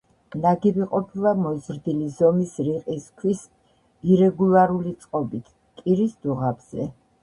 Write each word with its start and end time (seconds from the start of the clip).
ნაგები 0.43 0.87
ყოფილა 0.93 1.33
მოზრდილი 1.41 2.07
ზომის 2.17 2.57
რიყის 2.69 3.07
ქვის 3.21 3.47
ირეგულარული 4.17 4.99
წყობით, 5.07 5.57
კირის 5.81 6.23
დუღაბზე. 6.27 6.95